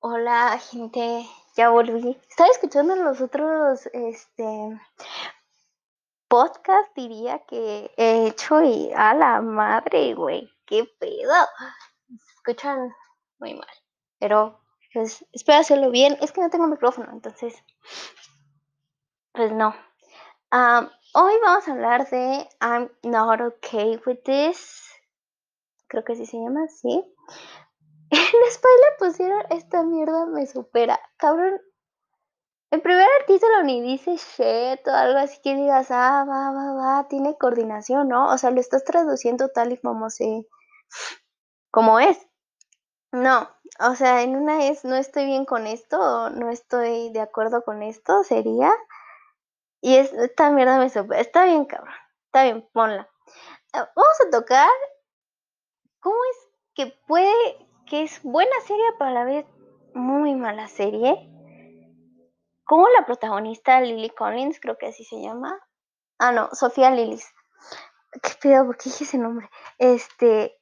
[0.00, 1.26] Hola, gente,
[1.56, 2.20] ya volví.
[2.28, 4.78] Estaba escuchando los otros, este,
[6.28, 11.32] podcast, diría que he hecho y a la madre, güey, qué pedo.
[12.08, 12.94] Se escuchan
[13.38, 13.68] muy mal,
[14.18, 14.60] pero
[14.92, 16.16] pues espero hacerlo bien.
[16.20, 17.54] Es que no tengo micrófono, entonces,
[19.32, 19.74] pues no.
[21.14, 24.84] Hoy vamos a hablar de I'm not okay with this.
[25.88, 27.02] Creo que así se llama, sí.
[28.10, 31.00] En spoiler pusieron esta mierda me supera.
[31.16, 31.60] Cabrón.
[32.70, 37.08] En primer título ni dice shit o algo así que digas, ah, va, va, va,
[37.08, 38.32] tiene coordinación, ¿no?
[38.32, 40.46] O sea, lo estás traduciendo tal y como se.
[41.70, 42.26] como es.
[43.12, 43.48] No,
[43.80, 47.82] o sea, en una es no estoy bien con esto no estoy de acuerdo con
[47.82, 48.72] esto, sería.
[49.80, 51.20] Y es, esta mierda me supera.
[51.20, 51.94] Está bien, cabrón.
[52.26, 53.08] Está bien, ponla.
[53.72, 54.70] Vamos a tocar
[56.00, 59.46] cómo es que puede que es buena serie, pero a la vez
[59.94, 61.30] muy mala serie.
[62.64, 65.58] Como la protagonista Lily Collins, creo que así se llama.
[66.18, 67.32] Ah, no, Sofía Lillis.
[68.22, 68.66] ¿Qué pedo?
[68.66, 69.48] ¿Por qué dije ese nombre?
[69.78, 70.58] Este.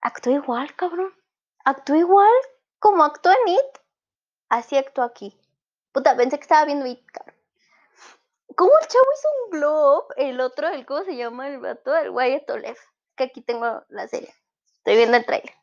[0.00, 1.12] Actuó igual, cabrón.
[1.64, 2.30] Actuó igual
[2.78, 3.78] como actuó en It.
[4.48, 5.36] Así actuó aquí.
[5.92, 7.34] Puta, pensé que estaba viendo It, cabrón.
[8.56, 10.14] ¿Cómo el chavo hizo un globe?
[10.16, 12.78] El otro, el cómo se llama el vato, el Wyatt Olev.
[13.16, 14.32] Que aquí tengo la serie.
[14.78, 15.57] Estoy viendo el trailer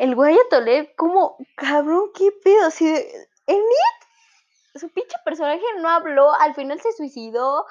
[0.00, 6.32] el Wyatt Olev, como, cabrón, qué pedo, de, en It, su pinche personaje no habló,
[6.32, 7.66] al final se suicidó,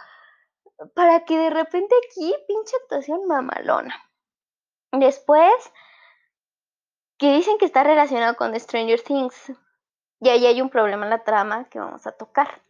[0.94, 3.96] para que de repente aquí, pinche actuación mamalona.
[4.92, 5.52] Después,
[7.18, 9.52] que dicen que está relacionado con The Stranger Things,
[10.20, 12.62] y ahí hay un problema en la trama que vamos a tocar.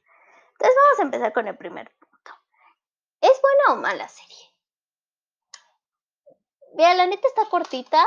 [0.54, 2.32] Entonces vamos a empezar con el primer punto.
[3.20, 4.56] ¿Es buena o mala serie?
[6.76, 8.02] Vea, la neta está cortita,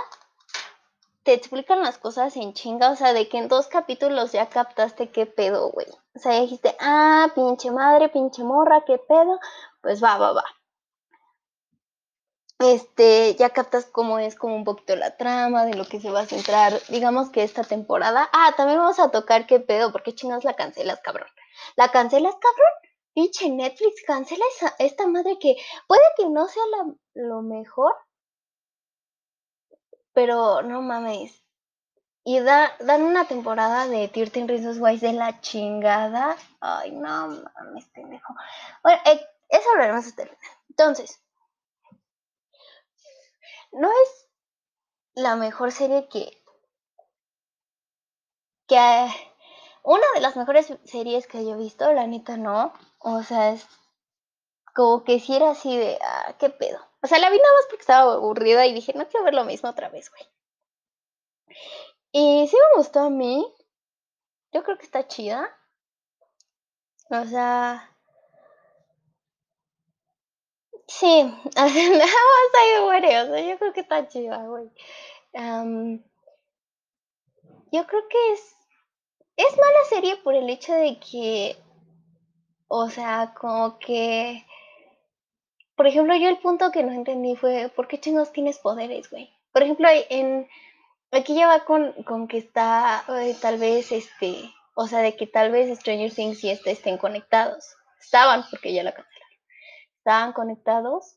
[1.22, 5.10] te explican las cosas en chinga, o sea, de que en dos capítulos ya captaste
[5.10, 5.86] qué pedo, güey.
[6.14, 9.38] O sea, dijiste, ah, pinche madre, pinche morra, qué pedo,
[9.80, 10.44] pues va, va, va.
[12.58, 16.20] Este, ya captas cómo es como un poquito la trama, de lo que se va
[16.20, 18.28] a centrar, digamos que esta temporada.
[18.32, 21.28] Ah, también vamos a tocar qué pedo, porque chingas la cancelas, cabrón.
[21.77, 22.72] ¿La cancelas, cabrón?
[23.14, 25.56] Pinche Netflix, cancela esa, esta madre que
[25.86, 26.62] puede que no sea
[27.14, 27.94] lo mejor,
[30.12, 31.42] pero no mames.
[32.24, 36.36] Y da, dan una temporada de 13 Reasons Why de la chingada.
[36.61, 38.34] Ay, no mames, pendejo.
[38.83, 40.30] Bueno, eh, eso hablaremos hasta el
[40.68, 41.20] Entonces,
[43.73, 44.28] no es
[45.14, 46.42] la mejor serie que.
[48.68, 49.08] que.
[49.84, 52.73] Una de las mejores series que yo he visto, la neta no.
[52.98, 53.67] O sea, es
[54.74, 56.79] como que si era así de, ah, qué pedo.
[57.02, 59.45] O sea, la vi nada más porque estaba aburrida y dije, no quiero ver lo
[59.45, 60.23] mismo otra vez, güey.
[62.13, 63.45] Y sí me gustó a mí.
[64.52, 65.58] Yo creo que está chida.
[67.11, 67.89] O sea.
[70.86, 71.23] Sí,
[71.57, 72.48] nada más
[73.27, 74.70] sea, yo creo que está chida, güey.
[77.73, 78.57] yo creo que es.
[79.36, 81.57] Es mala serie por el hecho de que.
[82.68, 84.46] O sea, como que
[85.77, 89.30] por ejemplo, yo el punto que no entendí fue, ¿por qué chingos tienes poderes, güey?
[89.52, 90.48] Por ejemplo, en
[91.10, 95.27] aquí ya va con, con que está eh, tal vez este, o sea, de que
[95.27, 97.74] tal vez Stranger Things y este estén conectados.
[98.00, 99.38] Estaban, porque ya la cancelaron.
[99.98, 101.16] Estaban conectados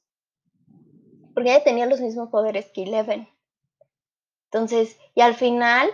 [1.34, 3.28] porque ella tenía los mismos poderes que Eleven.
[4.46, 5.90] Entonces, y al final,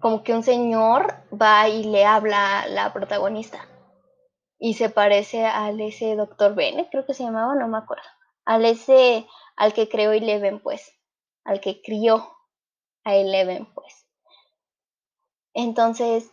[0.00, 3.66] como que un señor va y le habla a la protagonista
[4.64, 8.04] y se parece al ese doctor Bennett, creo que se llamaba, no me acuerdo,
[8.44, 10.94] al ese, al que creó Eleven, pues,
[11.42, 12.30] al que crió
[13.02, 14.06] a Eleven, pues.
[15.52, 16.30] Entonces,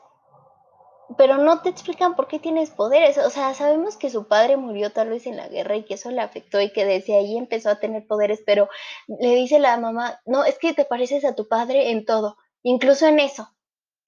[1.17, 3.17] pero no te explican por qué tienes poderes.
[3.17, 6.11] O sea, sabemos que su padre murió tal vez en la guerra y que eso
[6.11, 8.69] le afectó y que desde ahí empezó a tener poderes, pero
[9.07, 13.07] le dice la mamá, no, es que te pareces a tu padre en todo, incluso
[13.07, 13.49] en eso.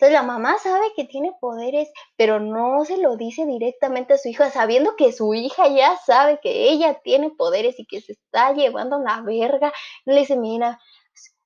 [0.01, 4.29] Entonces la mamá sabe que tiene poderes, pero no se lo dice directamente a su
[4.29, 8.51] hija, sabiendo que su hija ya sabe que ella tiene poderes y que se está
[8.51, 9.71] llevando la verga.
[10.05, 10.79] Le dice, mira,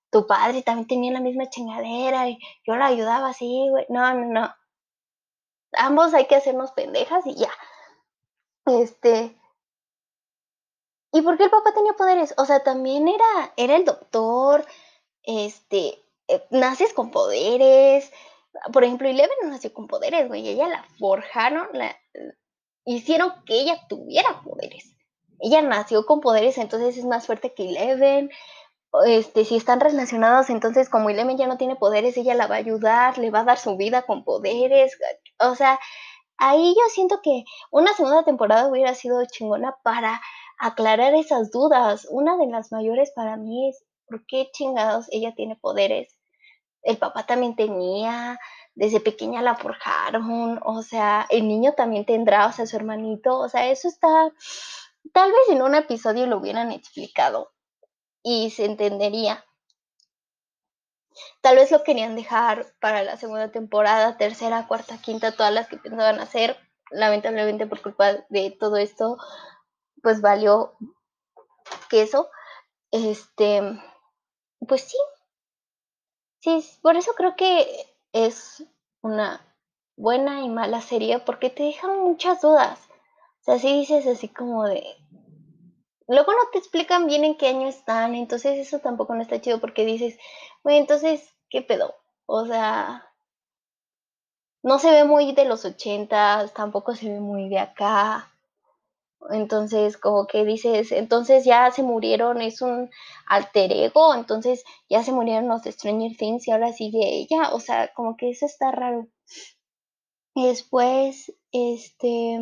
[0.10, 3.86] tu padre también tenía la misma chingadera y yo la ayudaba así, güey.
[3.90, 4.56] No, no, no.
[5.74, 7.52] Ambos hay que hacernos pendejas y ya.
[8.68, 9.38] Este.
[11.12, 12.34] ¿Y por qué el papá tenía poderes?
[12.38, 14.66] O sea, también era, era el doctor,
[15.24, 18.14] este, eh, naces con poderes,
[18.72, 20.48] por ejemplo, Eleven no nació con poderes, güey.
[20.48, 21.96] Ella la forjaron, la,
[22.86, 24.96] hicieron que ella tuviera poderes.
[25.40, 28.30] Ella nació con poderes, entonces es más fuerte que Eleven.
[29.06, 32.60] este, si están relacionados, entonces como Eleven ya no tiene poderes, ella la va a
[32.60, 34.98] ayudar, le va a dar su vida con poderes,
[35.40, 35.80] o sea,
[36.38, 40.22] ahí yo siento que una segunda temporada hubiera sido chingona para
[40.60, 42.08] aclarar esas dudas.
[42.10, 46.15] Una de las mayores para mí es por qué chingados ella tiene poderes.
[46.86, 48.40] El papá también tenía,
[48.76, 53.50] desde pequeña la forjaron, o sea, el niño también tendrá, o sea, su hermanito, o
[53.50, 54.32] sea, eso está,
[55.12, 57.52] tal vez en un episodio lo hubieran explicado
[58.22, 59.44] y se entendería.
[61.42, 65.78] Tal vez lo querían dejar para la segunda temporada, tercera, cuarta, quinta, todas las que
[65.78, 66.58] pensaban hacer.
[66.92, 69.18] Lamentablemente por culpa de todo esto,
[70.04, 70.76] pues valió
[71.90, 72.30] queso.
[72.92, 73.62] Este,
[74.68, 74.98] pues sí.
[76.46, 77.66] Sí, por eso creo que
[78.14, 78.64] es
[79.02, 79.42] una
[79.98, 82.78] buena y mala serie porque te dejan muchas dudas.
[83.42, 84.86] O sea, si dices así como de,
[86.08, 89.60] luego no te explican bien en qué año están, entonces eso tampoco no está chido
[89.60, 90.20] porque dices,
[90.64, 91.96] bueno, entonces, ¿qué pedo?
[92.28, 93.12] O sea,
[94.62, 98.32] no se ve muy de los ochentas, tampoco se ve muy de acá.
[99.32, 102.90] Entonces, como que dices, entonces ya se murieron, es un
[103.28, 107.94] alter ego, entonces ya se murieron los Stranger Things y ahora sigue ella, o sea,
[107.94, 109.08] como que eso está raro.
[110.34, 112.40] Y después, este,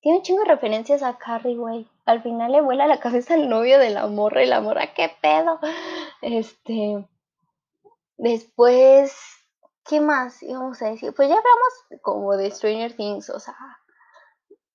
[0.00, 1.88] tiene un chingo de referencias a Carrie, güey.
[2.04, 5.10] Al final le vuela la cabeza al novio de la morra y la morra, ¿qué
[5.20, 5.58] pedo?
[6.22, 7.06] Este.
[8.16, 9.14] Después,
[9.84, 11.12] ¿qué más íbamos a decir?
[11.14, 13.54] Pues ya hablamos como de Stranger Things, o sea,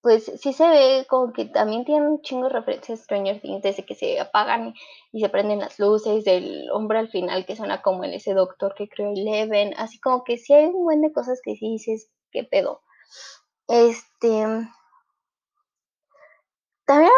[0.01, 3.61] pues sí se ve como que también tiene un chingo de referencias a Stranger Things
[3.61, 4.73] desde que se apagan
[5.11, 8.73] y se prenden las luces, del hombre al final que suena como el ese doctor
[8.75, 12.09] que creó Eleven, así como que sí hay un buen de cosas que sí dices,
[12.31, 12.81] ¿qué pedo?
[13.67, 14.45] Este
[16.85, 17.13] también,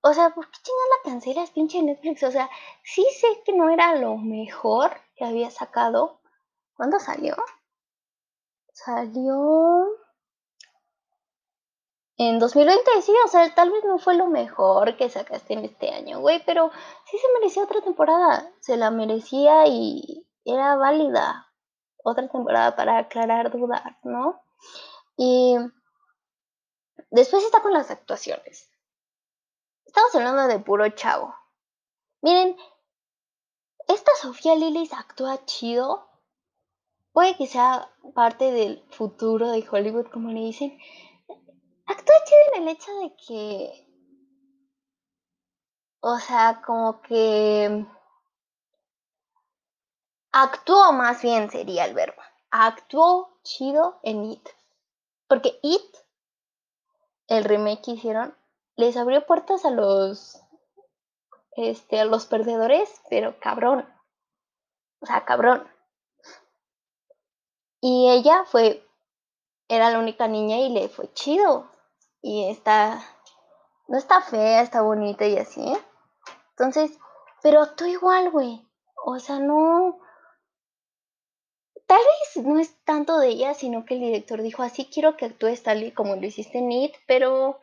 [0.00, 2.22] o sea, ¿por qué chingas la cancelas, pinche Netflix?
[2.22, 2.48] O sea,
[2.82, 6.20] sí sé que no era lo mejor que había sacado.
[6.74, 7.36] ¿Cuándo salió?
[8.72, 9.86] Salió
[12.20, 15.90] en 2020, sí, o sea, tal vez no fue lo mejor que sacaste en este
[15.90, 16.72] año, güey, pero
[17.08, 18.50] sí se merecía otra temporada.
[18.60, 21.48] Se la merecía y era válida
[22.02, 24.42] otra temporada para aclarar dudas, ¿no?
[25.16, 25.54] Y
[27.10, 28.68] después está con las actuaciones.
[29.86, 31.32] Estamos hablando de puro chavo.
[32.20, 32.56] Miren,
[33.86, 36.08] esta Sofía Lillis actúa chido.
[37.12, 40.76] Puede que sea parte del futuro de Hollywood, como le dicen.
[42.08, 43.88] Actúa chido en el hecho de que.
[46.00, 47.86] O sea, como que.
[50.32, 52.22] Actuó más bien sería el verbo.
[52.50, 54.48] Actuó chido en It.
[55.26, 55.96] Porque It,
[57.26, 58.34] el remake que hicieron,
[58.76, 60.40] les abrió puertas a los
[61.56, 63.86] este a los perdedores, pero cabrón.
[65.00, 65.68] O sea, cabrón.
[67.82, 68.82] Y ella fue
[69.68, 71.70] era la única niña y le fue chido.
[72.20, 73.00] Y está
[73.88, 75.64] no está fea, está bonita y así.
[76.50, 76.98] Entonces,
[77.42, 78.66] pero tú igual, güey.
[79.04, 79.98] O sea, no
[81.88, 85.24] tal vez no es tanto de ella, sino que el director dijo, así quiero que
[85.24, 87.60] actúes tal y como lo hiciste en It, pero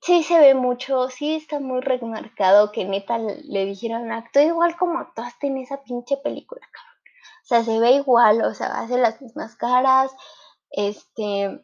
[0.00, 4.98] sí se ve mucho, sí está muy remarcado que neta le dijeron, actúa igual como
[4.98, 6.94] actuaste en esa pinche película, cabrón.
[7.42, 10.10] O sea, se ve igual, o sea, hace las mismas caras,
[10.70, 11.62] este,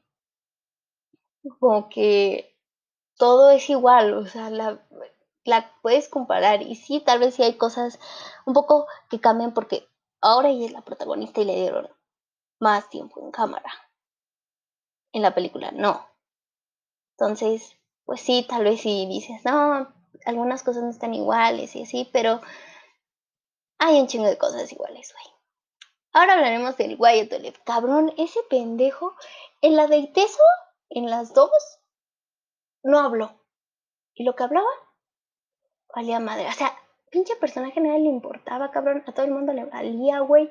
[1.59, 2.57] como que
[3.17, 4.85] todo es igual, o sea, la,
[5.45, 7.99] la puedes comparar y sí, tal vez sí hay cosas
[8.47, 9.89] un poco que cambian porque
[10.21, 11.89] ahora ella es la protagonista y le dieron
[12.59, 13.73] más tiempo en cámara.
[15.13, 16.09] En la película no.
[17.17, 19.93] Entonces, pues sí, tal vez si dices, no,
[20.25, 22.41] algunas cosas no están iguales y así, pero
[23.79, 25.35] hay un chingo de cosas iguales, güey.
[26.13, 27.61] Ahora hablaremos del Wyatt Olive.
[27.65, 29.15] Cabrón, ese pendejo,
[29.61, 30.43] en la de Teso,
[30.99, 31.51] en las dos,
[32.83, 33.41] no habló.
[34.15, 34.69] Y lo que hablaba,
[35.95, 36.47] valía madre.
[36.49, 36.77] O sea,
[37.11, 39.03] pinche personaje nadie le importaba, cabrón.
[39.07, 40.51] A todo el mundo le valía, güey.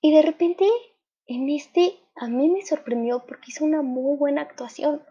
[0.00, 0.68] Y de repente,
[1.26, 5.02] en este, a mí me sorprendió porque hizo una muy buena actuación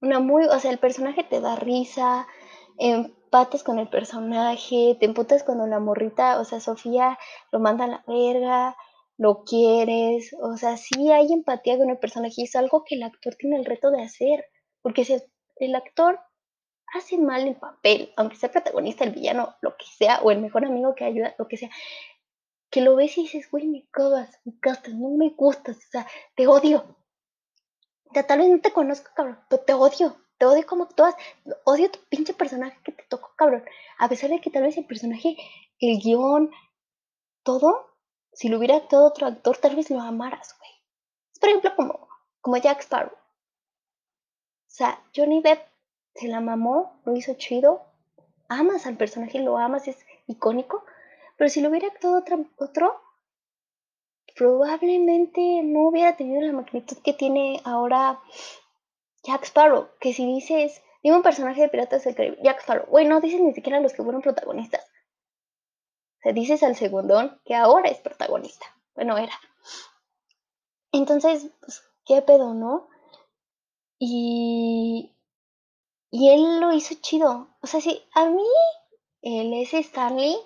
[0.00, 2.26] una muy, o sea, el personaje te da risa,
[2.78, 7.18] empatas con el personaje, te emputas cuando la morrita, o sea, Sofía
[7.50, 8.76] lo manda a la verga,
[9.18, 13.02] lo quieres, o sea, sí hay empatía con el personaje y es algo que el
[13.02, 14.44] actor tiene el reto de hacer,
[14.80, 15.16] porque si
[15.56, 16.20] el actor
[16.94, 20.64] hace mal el papel, aunque sea protagonista, el villano, lo que sea, o el mejor
[20.64, 21.68] amigo que ayuda, lo que sea,
[22.70, 26.06] que lo ves y dices, güey, me cagas, me castas, no me gustas, o sea,
[26.36, 26.96] te odio,
[28.14, 30.16] ya tal vez no te conozco, cabrón, pero te odio.
[30.38, 31.14] te odio como actúas,
[31.64, 33.64] odio tu pinche personaje que te tocó, cabrón.
[33.98, 35.36] A pesar de que tal vez el personaje,
[35.80, 36.50] el guion,
[37.42, 37.97] todo,
[38.38, 40.70] si lo hubiera actuado otro actor, tal vez lo amaras, güey.
[41.32, 42.08] Es por ejemplo como,
[42.40, 43.10] como Jack Sparrow.
[43.12, 45.60] O sea, Johnny Depp
[46.14, 47.82] se la mamó, lo hizo chido,
[48.48, 50.84] amas al personaje, lo amas, es icónico,
[51.36, 53.00] pero si lo hubiera actuado otro, otro
[54.36, 58.20] probablemente no hubiera tenido la magnitud que tiene ahora
[59.24, 63.04] Jack Sparrow, que si dices, dime un personaje de Piratas del Caribe, Jack Sparrow, güey,
[63.04, 64.87] no dices ni siquiera los que fueron protagonistas.
[66.18, 68.66] O sea, dices al segundón que ahora es protagonista.
[68.94, 69.38] Bueno, era.
[70.92, 72.88] Entonces, pues, qué pedo, ¿no?
[73.98, 75.14] Y,
[76.10, 77.48] y él lo hizo chido.
[77.60, 78.46] O sea, sí, a mí,
[79.22, 80.36] el ese Stanley,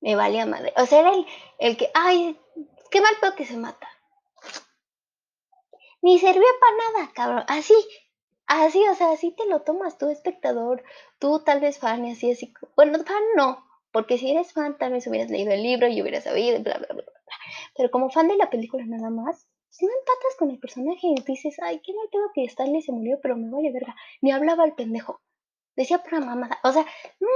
[0.00, 0.72] me valía madre.
[0.76, 1.26] O sea, era el,
[1.58, 2.38] el que, ay,
[2.90, 3.88] qué mal pedo que se mata.
[6.02, 7.44] Ni servía para nada, cabrón.
[7.48, 7.74] Así,
[8.46, 10.82] así, o sea, así te lo tomas tú, espectador,
[11.18, 12.54] tú tal vez fan y así, así.
[12.76, 13.65] Bueno, fan no,
[13.96, 16.88] porque si eres fan tal vez hubieras leído el libro y hubieras sabido, bla, bla,
[16.92, 17.36] bla, bla.
[17.74, 21.14] Pero como fan de la película nada más, si no empatas con el personaje y
[21.22, 23.96] dices, ay, qué mal pedo que Stanley se murió, pero me vale verga.
[24.20, 25.22] Ni hablaba el pendejo.
[25.76, 26.58] Decía pura mamada.
[26.62, 26.84] O sea,
[27.20, 27.28] no.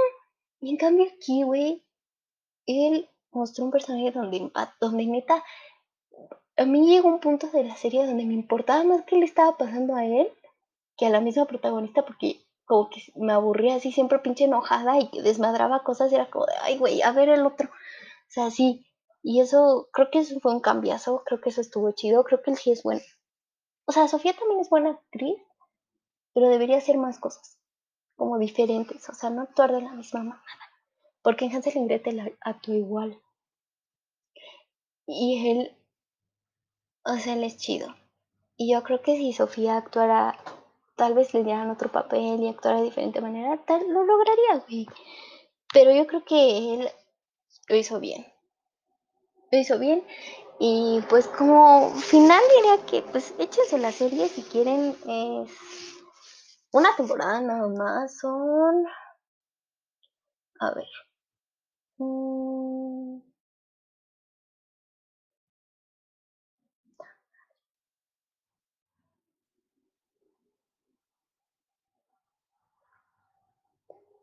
[0.59, 1.83] Y en cambio aquí, güey,
[2.67, 5.43] él mostró un personaje donde, donde neta,
[6.57, 9.57] a mí llegó un punto de la serie donde me importaba más qué le estaba
[9.57, 10.31] pasando a él
[10.95, 12.40] que a la misma protagonista, porque
[12.71, 16.53] como que me aburría así siempre pinche enojada y que desmadraba cosas, era como de,
[16.61, 17.67] ay, güey, a ver el otro.
[17.67, 18.87] O sea, sí.
[19.21, 22.51] Y eso, creo que eso fue un cambiazo, creo que eso estuvo chido, creo que
[22.51, 23.01] él sí es bueno.
[23.83, 25.37] O sea, Sofía también es buena actriz,
[26.33, 27.59] pero debería hacer más cosas,
[28.15, 30.71] como diferentes, o sea, no actuar de la misma manera.
[31.23, 33.21] Porque en Hansel y Gretel actuó igual.
[35.05, 35.77] Y él,
[37.03, 37.93] o sea, él es chido.
[38.55, 40.39] Y yo creo que si Sofía actuara,
[41.01, 44.87] tal vez le dieran otro papel y actuara de diferente manera, tal, lo lograría, güey.
[45.73, 46.91] Pero yo creo que él
[47.69, 48.23] lo hizo bien.
[49.51, 50.05] Lo hizo bien.
[50.59, 54.95] Y pues como final diría que pues échense la serie si quieren.
[55.07, 55.51] Es
[56.71, 58.19] una temporada nada más.
[58.19, 58.85] Son...
[60.59, 60.89] A ver.
[61.97, 62.50] Mm.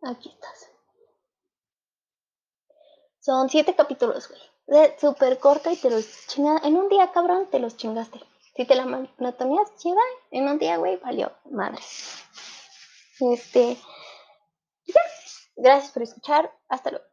[0.03, 0.71] Aquí estás.
[3.21, 4.41] Son siete capítulos, güey.
[4.99, 6.65] Súper corta y te los chingas.
[6.65, 8.21] En un día, cabrón, te los chingaste.
[8.57, 10.01] Si te la monotonías chida,
[10.31, 11.83] en un día, güey, valió madre.
[13.21, 13.77] Este.
[14.87, 15.01] Ya.
[15.57, 16.53] Gracias por escuchar.
[16.69, 17.05] Hasta luego.